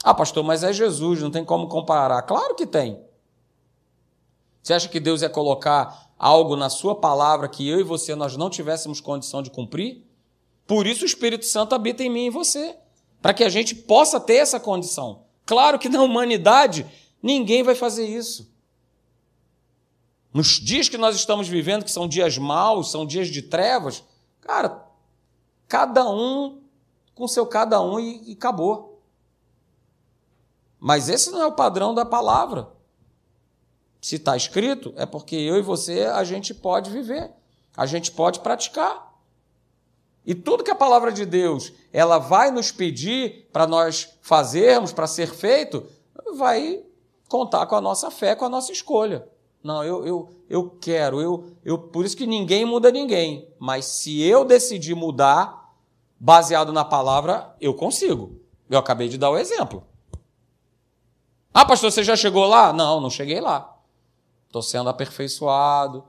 [0.04, 2.22] Ah, pastor, mas é Jesus, não tem como comparar.
[2.24, 3.02] Claro que tem.
[4.62, 8.36] Você acha que Deus ia colocar algo na sua palavra que eu e você nós
[8.36, 10.04] não tivéssemos condição de cumprir?
[10.67, 12.76] Por isso o Espírito Santo habita em mim e em você,
[13.21, 15.23] para que a gente possa ter essa condição.
[15.45, 16.86] Claro que na humanidade
[17.21, 18.49] ninguém vai fazer isso.
[20.34, 24.03] Nos dias que nós estamos vivendo, que são dias maus, são dias de trevas,
[24.41, 24.86] cara,
[25.67, 26.62] cada um
[27.15, 29.01] com seu cada um e, e acabou.
[30.79, 32.69] Mas esse não é o padrão da palavra.
[33.99, 37.32] Se está escrito, é porque eu e você a gente pode viver,
[37.75, 39.09] a gente pode praticar.
[40.29, 45.07] E tudo que a palavra de Deus ela vai nos pedir para nós fazermos, para
[45.07, 45.83] ser feito,
[46.37, 46.83] vai
[47.27, 49.27] contar com a nossa fé, com a nossa escolha.
[49.63, 53.51] Não, eu, eu, eu quero, eu, eu, por isso que ninguém muda ninguém.
[53.57, 55.73] Mas se eu decidir mudar,
[56.19, 58.39] baseado na palavra, eu consigo.
[58.69, 59.83] Eu acabei de dar o exemplo.
[61.51, 62.71] Ah, pastor, você já chegou lá?
[62.71, 63.75] Não, não cheguei lá.
[64.45, 66.03] Estou sendo aperfeiçoado,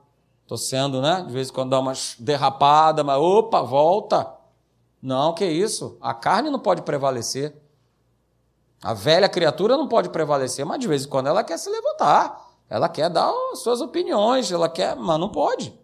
[0.51, 1.23] estou sendo, né?
[1.25, 4.35] De vez em quando dá umas derrapadas, mas opa, volta.
[5.01, 5.97] Não, que isso?
[6.01, 7.55] A carne não pode prevalecer.
[8.83, 12.51] A velha criatura não pode prevalecer, mas de vez em quando ela quer se levantar.
[12.69, 15.79] Ela quer dar suas opiniões, ela quer, mas não pode.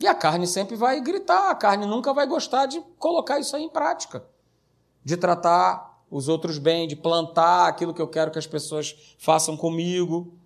[0.00, 3.62] E a carne sempre vai gritar, a carne nunca vai gostar de colocar isso aí
[3.62, 4.24] em prática.
[5.04, 9.56] De tratar os outros bem, de plantar aquilo que eu quero que as pessoas façam
[9.56, 10.39] comigo.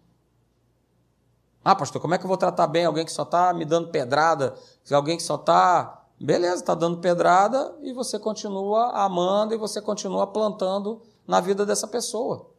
[1.64, 3.88] Ah, pastor, como é que eu vou tratar bem alguém que só está me dando
[3.88, 4.55] pedrada?
[4.92, 6.05] Alguém que só está.
[6.20, 11.88] Beleza, está dando pedrada e você continua amando e você continua plantando na vida dessa
[11.88, 12.50] pessoa.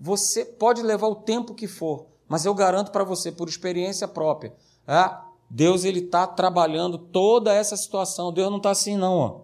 [0.00, 4.52] Você pode levar o tempo que for, mas eu garanto para você, por experiência própria,
[4.86, 5.14] é,
[5.48, 8.32] Deus ele está trabalhando toda essa situação.
[8.32, 9.18] Deus não está assim, não.
[9.18, 9.40] Ó.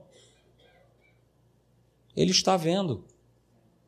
[2.16, 3.04] Ele está vendo.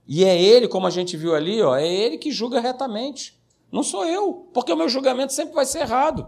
[0.07, 3.40] E é ele, como a gente viu ali, ó, é ele que julga retamente.
[3.71, 6.27] Não sou eu, porque o meu julgamento sempre vai ser errado.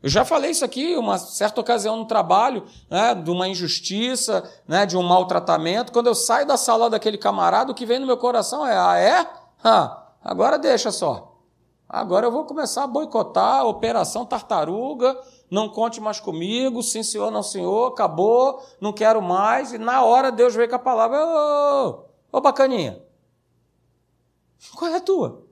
[0.00, 4.86] Eu já falei isso aqui uma certa ocasião no trabalho, né, de uma injustiça, né,
[4.86, 5.92] de um maltratamento.
[5.92, 8.96] Quando eu saio da sala daquele camarada, o que vem no meu coração é: ah,
[8.96, 9.28] é?
[9.62, 11.36] Ah, agora deixa só.
[11.88, 15.18] Agora eu vou começar a boicotar a Operação Tartaruga,
[15.50, 19.72] não conte mais comigo, sim senhor, não senhor, acabou, não quero mais.
[19.72, 23.02] E na hora Deus veio com a palavra, ô, ô bacaninha,
[24.76, 25.47] qual é a tua?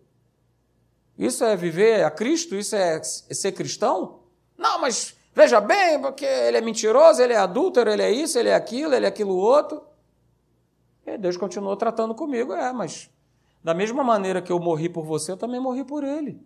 [1.19, 2.55] Isso é viver a Cristo?
[2.55, 4.21] Isso é ser cristão?
[4.57, 8.51] Não, mas veja bem, porque ele é mentiroso, ele é adúltero, ele é isso, ele
[8.51, 9.83] é aquilo, ele é aquilo outro.
[11.07, 13.11] E Deus continuou tratando comigo, é, mas
[13.63, 16.41] da mesma maneira que eu morri por você, eu também morri por ele.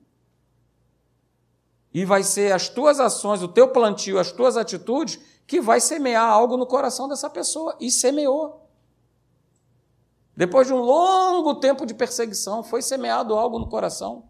[1.93, 6.31] E vai ser as tuas ações, o teu plantio, as tuas atitudes, que vai semear
[6.31, 7.77] algo no coração dessa pessoa.
[7.81, 8.69] E semeou.
[10.37, 14.30] Depois de um longo tempo de perseguição, foi semeado algo no coração.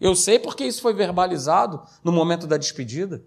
[0.00, 3.24] Eu sei porque isso foi verbalizado no momento da despedida.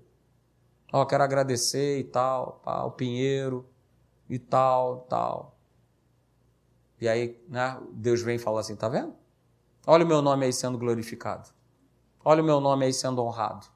[0.91, 3.65] Ó, oh, quero agradecer e tal, o Pinheiro
[4.29, 5.57] e tal, tal.
[6.99, 9.13] E aí, né, Deus vem e fala assim: tá vendo?
[9.85, 11.49] Olha o meu nome aí sendo glorificado.
[12.23, 13.67] Olha o meu nome aí sendo honrado.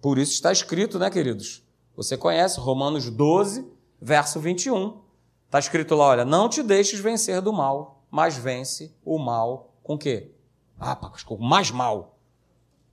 [0.00, 1.64] Por isso está escrito, né, queridos?
[1.96, 5.00] Você conhece Romanos 12, verso 21.
[5.46, 9.96] Está escrito lá, olha, não te deixes vencer do mal, mas vence o mal com
[9.96, 10.32] quê?
[10.78, 12.18] Ah, com mais mal.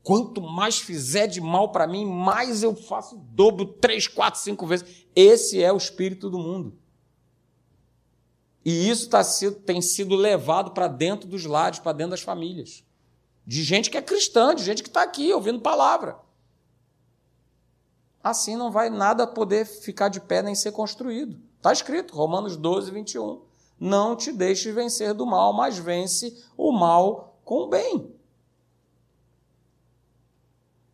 [0.01, 5.05] Quanto mais fizer de mal para mim, mais eu faço dobro, três, quatro, cinco vezes.
[5.13, 6.79] Esse é o espírito do mundo.
[8.63, 9.21] E isso tá,
[9.65, 12.85] tem sido levado para dentro dos lares, para dentro das famílias.
[13.45, 16.17] De gente que é cristã, de gente que está aqui ouvindo palavra.
[18.23, 21.37] Assim não vai nada poder ficar de pé nem ser construído.
[21.57, 23.48] Está escrito, Romanos 12, 21.
[23.79, 28.13] Não te deixes vencer do mal, mas vence o mal com o bem.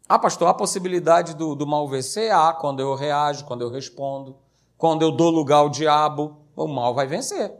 [0.07, 2.31] Ah, pastor, há possibilidade do, do mal vencer?
[2.31, 4.37] Ah, quando eu reajo, quando eu respondo,
[4.77, 7.51] quando eu dou lugar ao diabo, o mal vai vencer.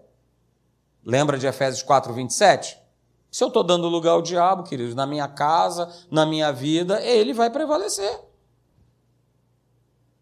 [1.03, 2.77] Lembra de Efésios 4, 27?
[3.31, 7.33] Se eu estou dando lugar ao diabo, queridos, na minha casa, na minha vida, ele
[7.33, 8.21] vai prevalecer.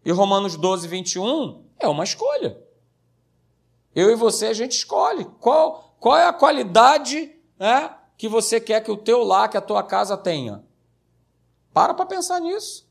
[0.04, 2.58] E Romanos 12, 21 é uma escolha.
[3.94, 5.24] Eu e você, a gente escolhe.
[5.40, 9.60] Qual, qual é a qualidade né, que você quer que o teu lar, que a
[9.60, 10.64] tua casa tenha?
[11.72, 12.88] Para para pensar nisso.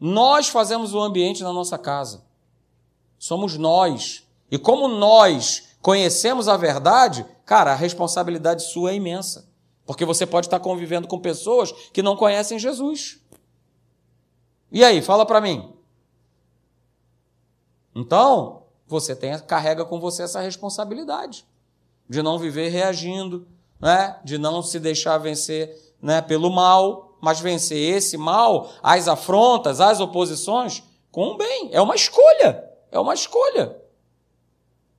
[0.00, 2.24] Nós fazemos o ambiente na nossa casa.
[3.18, 4.26] Somos nós.
[4.50, 9.48] E como nós conhecemos a verdade, cara, a responsabilidade sua é imensa.
[9.86, 13.20] Porque você pode estar convivendo com pessoas que não conhecem Jesus.
[14.72, 15.72] E aí, fala para mim.
[17.94, 21.46] Então, você tem, carrega com você essa responsabilidade
[22.08, 23.46] de não viver reagindo,
[23.80, 24.18] né?
[24.24, 26.20] de não se deixar vencer né?
[26.20, 31.70] pelo mal, mas vencer esse mal, as afrontas, as oposições, com o bem.
[31.72, 32.64] É uma escolha.
[32.90, 33.76] É uma escolha.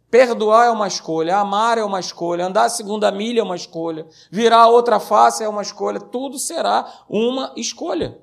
[0.10, 4.08] Perdoar é uma escolha, amar é uma escolha, andar a segunda milha é uma escolha,
[4.32, 8.18] virar a outra face é uma escolha, tudo será uma escolha.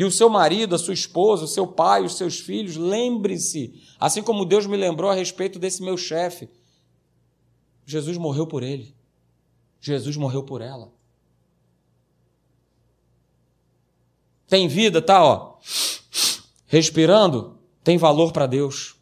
[0.00, 4.22] E o seu marido, a sua esposa, o seu pai, os seus filhos, lembre-se, assim
[4.22, 6.48] como Deus me lembrou a respeito desse meu chefe,
[7.84, 8.94] Jesus morreu por ele.
[9.78, 10.90] Jesus morreu por ela.
[14.48, 15.58] Tem vida, tá, ó,
[16.66, 18.96] respirando, tem valor para Deus.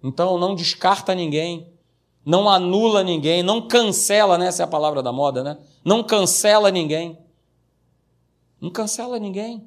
[0.00, 1.66] Então não descarta ninguém,
[2.24, 4.46] não anula ninguém, não cancela, né?
[4.46, 5.58] Essa é a palavra da moda, né?
[5.84, 7.18] Não cancela ninguém.
[8.60, 9.66] Não cancela ninguém.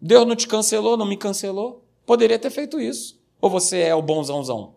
[0.00, 1.84] Deus não te cancelou, não me cancelou.
[2.06, 3.20] Poderia ter feito isso.
[3.40, 4.76] Ou você é o bonzãozão?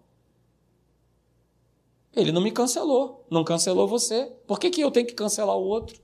[2.16, 4.32] Ele não me cancelou, não cancelou você.
[4.48, 6.02] Por que, que eu tenho que cancelar o outro?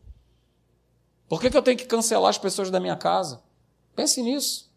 [1.28, 3.44] Por que, que eu tenho que cancelar as pessoas da minha casa?
[3.96, 4.72] Pense nisso.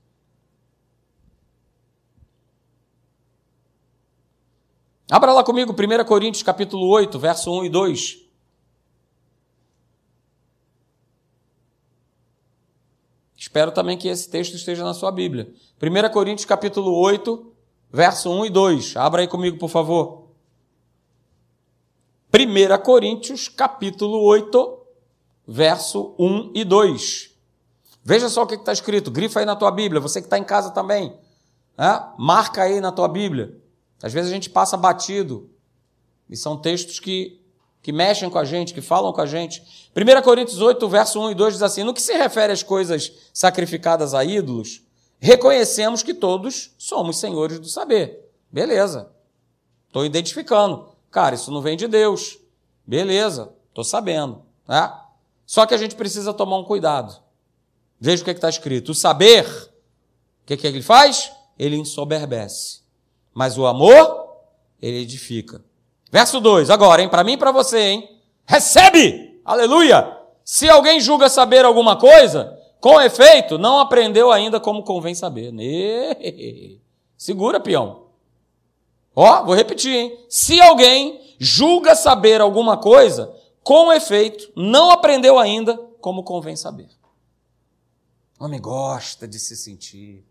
[5.10, 8.25] Abra lá comigo 1 Coríntios capítulo 8, verso 1 e 2.
[13.46, 15.48] Espero também que esse texto esteja na sua Bíblia.
[15.80, 17.46] 1 Coríntios capítulo 8,
[17.92, 18.96] verso 1 e 2.
[18.96, 20.30] Abra aí comigo, por favor.
[22.34, 24.78] 1 Coríntios capítulo 8,
[25.46, 27.30] verso 1 e 2.
[28.02, 29.12] Veja só o que está escrito.
[29.12, 30.00] Grifa aí na tua Bíblia.
[30.00, 31.16] Você que está em casa também.
[31.78, 32.04] Né?
[32.18, 33.56] Marca aí na tua Bíblia.
[34.02, 35.48] Às vezes a gente passa batido,
[36.28, 37.40] e são textos que,
[37.86, 39.62] que mexem com a gente, que falam com a gente.
[39.94, 43.12] 1 Coríntios 8, verso 1 e 2 diz assim: No que se refere às coisas
[43.32, 44.82] sacrificadas a ídolos,
[45.20, 48.28] reconhecemos que todos somos senhores do saber.
[48.50, 49.12] Beleza.
[49.86, 50.88] Estou identificando.
[51.12, 52.40] Cara, isso não vem de Deus.
[52.84, 54.42] Beleza, estou sabendo.
[54.66, 54.92] Né?
[55.46, 57.16] Só que a gente precisa tomar um cuidado.
[58.00, 58.88] Veja o que é está escrito.
[58.88, 61.30] O saber, o que, é que ele faz?
[61.56, 62.80] Ele ensoberbece.
[63.32, 64.38] Mas o amor,
[64.82, 65.64] ele edifica.
[66.16, 67.10] Verso 2, agora, hein?
[67.10, 68.20] Para mim e para você, hein?
[68.46, 69.38] Recebe!
[69.44, 70.16] Aleluia!
[70.42, 75.52] Se alguém julga saber alguma coisa, com efeito, não aprendeu ainda como convém saber.
[77.18, 78.06] Segura, peão.
[79.14, 80.24] Ó, vou repetir, hein?
[80.26, 83.30] Se alguém julga saber alguma coisa,
[83.62, 86.88] com efeito, não aprendeu ainda como convém saber.
[88.40, 90.24] O homem gosta de se sentir.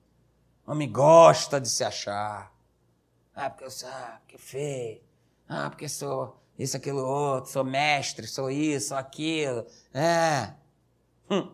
[0.65, 2.51] O homem gosta de se achar.
[3.35, 5.05] Ah, porque eu sou, ah, porque feio.
[5.47, 7.51] Ah, porque sou isso, aquilo, outro.
[7.51, 9.65] Sou mestre, sou isso, sou aquilo.
[9.93, 10.53] É.
[11.29, 11.51] Hum.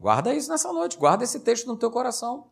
[0.00, 2.46] Guarda isso nessa noite, guarda esse texto no teu coração.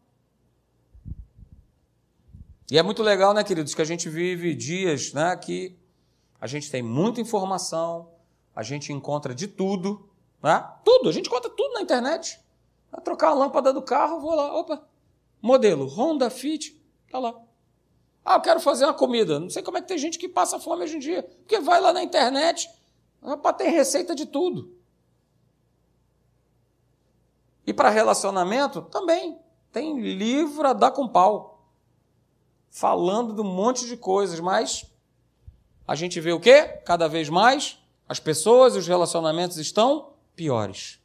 [2.70, 5.74] E é muito legal, né, queridos, que a gente vive dias né, que
[6.38, 8.10] a gente tem muita informação,
[8.54, 10.07] a gente encontra de tudo,
[10.42, 10.66] né?
[10.84, 12.40] Tudo, a gente encontra tudo na internet.
[12.90, 14.86] Vai trocar a lâmpada do carro, vou lá, opa,
[15.42, 17.34] modelo, Honda Fit, tá lá.
[18.24, 19.40] Ah, eu quero fazer uma comida.
[19.40, 21.22] Não sei como é que tem gente que passa fome hoje em dia.
[21.22, 22.70] Porque vai lá na internet,
[23.22, 24.76] opa, tem receita de tudo.
[27.66, 29.38] E para relacionamento, também.
[29.72, 31.66] Tem livro a dar com pau.
[32.70, 34.84] Falando de um monte de coisas, mas
[35.86, 36.64] a gente vê o quê?
[36.84, 40.07] Cada vez mais as pessoas e os relacionamentos estão
[40.38, 41.00] piores.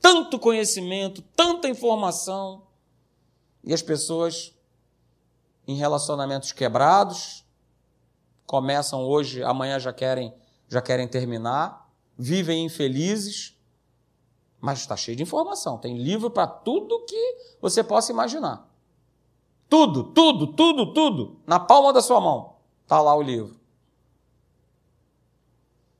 [0.00, 2.66] Tanto conhecimento, tanta informação,
[3.62, 4.52] e as pessoas
[5.64, 7.44] em relacionamentos quebrados
[8.44, 10.34] começam hoje, amanhã já querem,
[10.66, 13.56] já querem terminar, vivem infelizes,
[14.60, 15.78] mas está cheio de informação.
[15.78, 18.68] Tem livro para tudo que você possa imaginar.
[19.68, 21.40] Tudo, tudo, tudo, tudo.
[21.46, 23.59] Na palma da sua mão está lá o livro.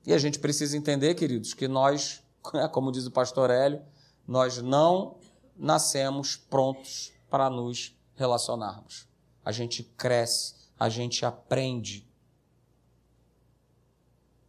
[0.06, 2.22] E a gente precisa entender, queridos, que nós,
[2.72, 3.82] como diz o pastor Hélio,
[4.26, 5.16] nós não
[5.56, 9.06] nascemos prontos para nos relacionarmos.
[9.44, 12.06] A gente cresce, a gente aprende.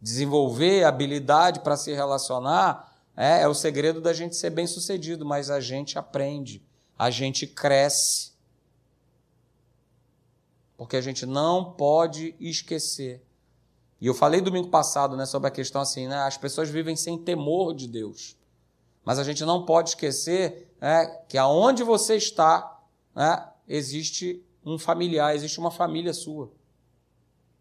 [0.00, 5.50] Desenvolver habilidade para se relacionar é, é o segredo da gente ser bem sucedido, mas
[5.50, 6.62] a gente aprende,
[6.98, 8.32] a gente cresce.
[10.76, 13.22] Porque a gente não pode esquecer
[14.02, 17.16] E eu falei domingo passado né, sobre a questão assim, né, as pessoas vivem sem
[17.16, 18.36] temor de Deus.
[19.04, 22.82] Mas a gente não pode esquecer né, que aonde você está,
[23.14, 26.50] né, existe um familiar, existe uma família sua.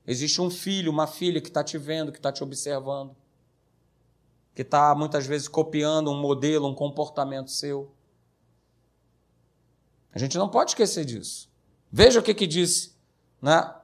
[0.08, 3.16] Existe um filho, uma filha que está te vendo, que está te observando,
[4.56, 7.94] que está muitas vezes copiando um modelo, um comportamento seu.
[10.12, 11.52] A gente não pode esquecer disso.
[11.92, 12.96] Veja o que, que disse
[13.39, 13.76] né,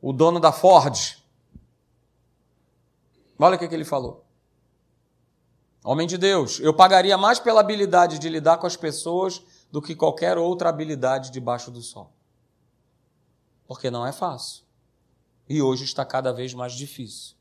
[0.00, 1.21] o dono da Ford.
[3.42, 4.24] Olha o que, que ele falou.
[5.84, 9.96] Homem de Deus, eu pagaria mais pela habilidade de lidar com as pessoas do que
[9.96, 12.12] qualquer outra habilidade debaixo do sol.
[13.66, 14.62] Porque não é fácil.
[15.48, 17.34] E hoje está cada vez mais difícil.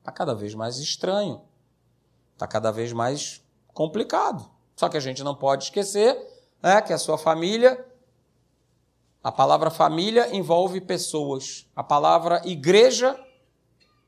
[0.00, 1.40] Está cada vez mais estranho.
[2.32, 4.50] Está cada vez mais complicado.
[4.74, 6.16] Só que a gente não pode esquecer
[6.60, 7.86] né, que a sua família,
[9.22, 11.70] a palavra família envolve pessoas.
[11.76, 13.16] A palavra igreja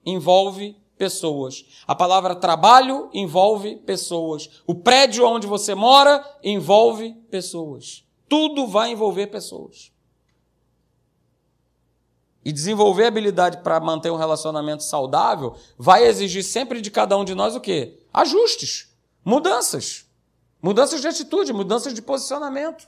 [0.04, 1.64] envolve pessoas.
[1.86, 4.62] A palavra trabalho envolve pessoas.
[4.66, 8.04] O prédio onde você mora envolve pessoas.
[8.28, 9.90] Tudo vai envolver pessoas.
[12.44, 17.34] E desenvolver habilidade para manter um relacionamento saudável vai exigir sempre de cada um de
[17.34, 17.98] nós o quê?
[18.12, 18.94] Ajustes,
[19.24, 20.06] mudanças.
[20.62, 22.86] Mudanças de atitude, mudanças de posicionamento.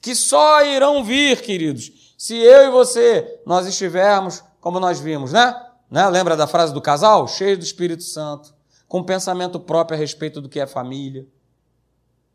[0.00, 5.67] Que só irão vir, queridos, se eu e você nós estivermos como nós vimos, né?
[5.90, 6.08] Né?
[6.08, 7.26] Lembra da frase do casal?
[7.26, 8.54] Cheio do Espírito Santo,
[8.86, 11.26] com pensamento próprio a respeito do que é família.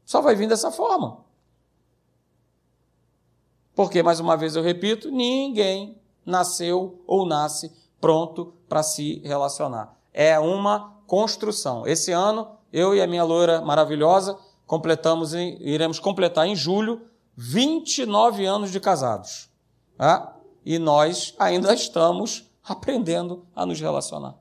[0.06, 1.20] Só vai vir dessa forma.
[3.76, 9.97] Porque, mais uma vez eu repito, ninguém nasceu ou nasce pronto para se relacionar.
[10.14, 11.88] É uma construção.
[11.88, 17.01] Esse ano eu e a minha loira maravilhosa completamos, em, iremos completar em julho
[17.36, 19.49] 29 anos de casados.
[19.97, 20.36] Tá?
[20.66, 24.38] E nós ainda estamos aprendendo a nos relacionar.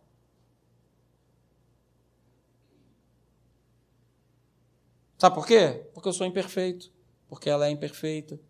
[5.18, 5.89] Sabe por quê?
[5.95, 6.91] Porque eu sou imperfeito,
[7.29, 8.41] porque ela é imperfeita.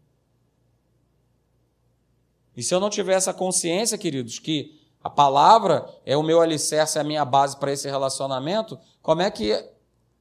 [2.57, 6.99] E se eu não tiver essa consciência, queridos, que a palavra é o meu alicerce,
[6.99, 9.53] é a minha base para esse relacionamento, como é que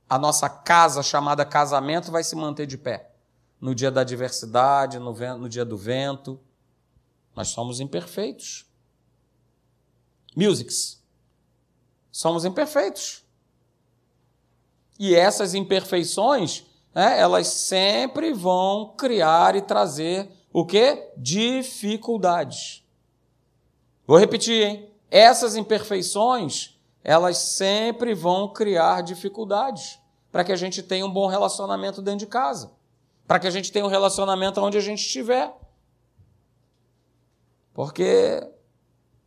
[0.10, 3.12] a nossa casa chamada casamento vai se manter de pé?
[3.60, 6.40] No dia da adversidade, no, no dia do vento.
[7.36, 8.66] Nós somos imperfeitos.
[10.36, 11.02] Musics.
[12.12, 13.24] Somos imperfeitos.
[15.00, 21.12] E essas imperfeições, né, elas sempre vão criar e trazer o que?
[21.18, 22.86] Dificuldades.
[24.06, 24.92] Vou repetir, hein?
[25.10, 30.00] Essas imperfeições, elas sempre vão criar dificuldades
[30.32, 32.72] para que a gente tenha um bom relacionamento dentro de casa,
[33.28, 35.54] para que a gente tenha um relacionamento onde a gente estiver.
[37.74, 38.48] Porque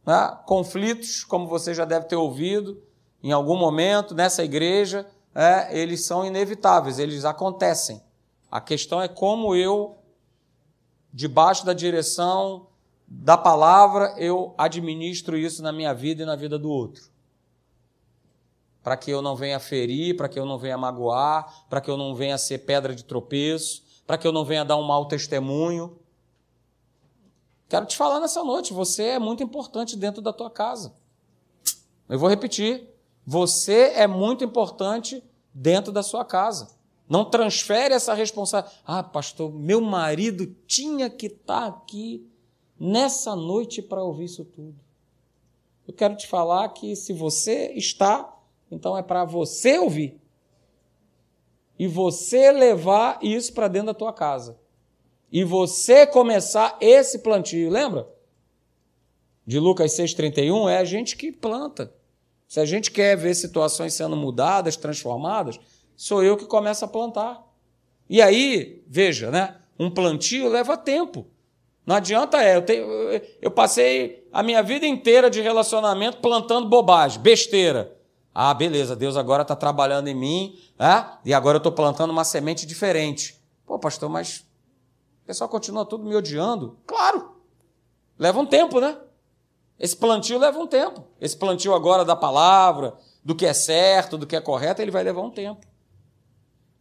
[0.07, 2.83] né, conflitos, como você já deve ter ouvido
[3.23, 8.03] em algum momento nessa igreja, é, eles são inevitáveis, eles acontecem.
[8.51, 9.97] A questão é como eu,
[11.13, 12.69] debaixo da direção
[13.07, 17.15] da palavra, eu administro isso na minha vida e na vida do outro
[18.85, 21.97] para que eu não venha ferir, para que eu não venha magoar, para que eu
[21.97, 25.99] não venha ser pedra de tropeço, para que eu não venha dar um mau testemunho.
[27.69, 30.95] Quero te falar nessa noite, você é muito importante dentro da tua casa.
[32.09, 32.89] Eu vou repetir,
[33.27, 36.69] você é muito importante dentro da sua casa.
[37.09, 38.83] Não transfere essa responsabilidade.
[38.87, 42.27] Ah, pastor, meu marido tinha que estar aqui
[42.79, 44.79] nessa noite para ouvir isso tudo.
[45.87, 48.35] Eu quero te falar que se você está,
[48.71, 50.21] então é para você ouvir.
[51.79, 54.59] E você levar isso para dentro da tua casa.
[55.35, 57.68] E você começar esse plantio.
[57.68, 58.07] Lembra?
[59.45, 61.93] De Lucas 6,31 é a gente que planta.
[62.47, 65.59] Se a gente quer ver situações sendo mudadas, transformadas,
[65.97, 67.43] sou eu que começo a plantar.
[68.09, 69.57] E aí, veja, né?
[69.76, 71.26] Um plantio leva tempo.
[71.85, 72.87] Não adianta é, eu, tenho,
[73.43, 77.93] eu passei a minha vida inteira de relacionamento plantando bobagem, besteira.
[78.32, 81.11] Ah, beleza, Deus agora está trabalhando em mim, né?
[81.24, 83.35] e agora eu estou plantando uma semente diferente.
[83.66, 84.45] Pô, pastor, mas
[85.25, 86.79] o pessoal continua tudo me odiando?
[86.87, 87.35] Claro,
[88.18, 88.99] leva um tempo, né?
[89.79, 91.03] Esse plantio leva um tempo.
[91.18, 92.95] Esse plantio agora da palavra,
[93.25, 95.66] do que é certo, do que é correto, ele vai levar um tempo.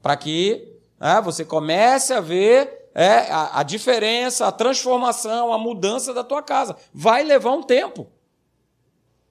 [0.01, 6.13] Para que né, você comece a ver é, a, a diferença, a transformação, a mudança
[6.13, 6.75] da tua casa.
[6.93, 8.11] Vai levar um tempo.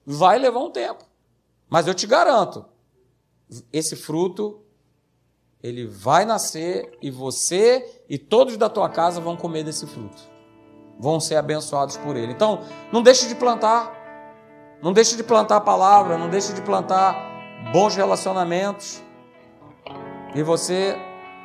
[0.03, 1.05] Vai levar um tempo.
[1.69, 2.65] Mas eu te garanto,
[3.71, 4.62] esse fruto
[5.63, 10.21] ele vai nascer e você e todos da tua casa vão comer desse fruto.
[10.99, 12.31] vão ser abençoados por Ele.
[12.31, 12.61] Então,
[12.91, 14.01] não deixe de plantar.
[14.81, 19.01] Não deixe de plantar a palavra, não deixe de plantar bons relacionamentos.
[20.35, 20.97] E você,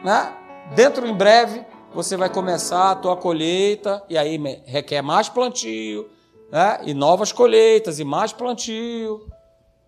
[0.02, 0.34] né?
[0.74, 1.64] Dentro em breve,
[1.94, 6.10] você vai começar a tua colheita, e aí requer mais plantio,
[6.50, 6.80] né?
[6.84, 9.26] E novas colheitas, e mais plantio.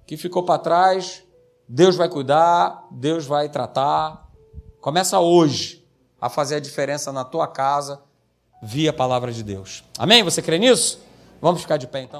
[0.06, 1.22] Que ficou para trás,
[1.72, 4.28] Deus vai cuidar, Deus vai tratar.
[4.80, 5.86] Começa hoje
[6.20, 8.02] a fazer a diferença na tua casa
[8.60, 9.84] via a palavra de Deus.
[9.96, 10.24] Amém?
[10.24, 11.00] Você crê nisso?
[11.40, 12.18] Vamos ficar de pé então.